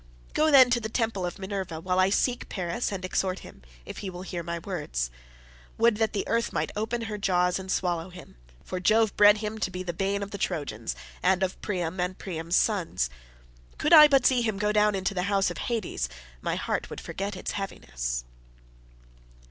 [0.33, 3.99] Go, then, to the temple of Minerva, while I seek Paris and exhort him, if
[3.99, 5.11] he will hear my words.
[5.77, 9.59] Would that the earth might open her jaws and swallow him, for Jove bred him
[9.59, 13.11] to be the bane of the Trojans, and of Priam and Priam's sons.
[13.77, 16.09] Could I but see him go down into the house of Hades,
[16.41, 18.23] my heart would forget its heaviness."